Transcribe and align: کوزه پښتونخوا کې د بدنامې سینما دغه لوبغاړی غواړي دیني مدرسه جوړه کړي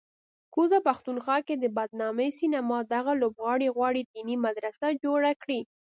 کوزه 0.53 0.77
پښتونخوا 0.87 1.37
کې 1.47 1.55
د 1.57 1.65
بدنامې 1.77 2.29
سینما 2.39 2.77
دغه 2.95 3.11
لوبغاړی 3.21 3.67
غواړي 3.75 4.01
دیني 4.11 4.35
مدرسه 4.45 4.87
جوړه 5.03 5.31
کړي 5.41 5.61